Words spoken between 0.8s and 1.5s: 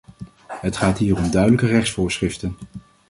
hier om